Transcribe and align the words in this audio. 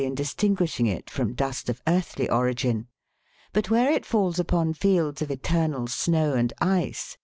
9 0.01 0.07
in 0.07 0.15
distinguishing 0.15 0.87
it 0.87 1.11
from 1.11 1.35
dust 1.35 1.69
of 1.69 1.79
earthly 1.85 2.27
origin; 2.27 2.87
but 3.53 3.69
where 3.69 3.91
it 3.91 4.03
falls 4.03 4.39
upon 4.39 4.73
fields 4.73 5.21
of 5.21 5.29
eternal 5.29 5.85
snow 5.85 6.33
and 6.33 6.53
ice 6.59 7.09
(Figs. 7.11 7.17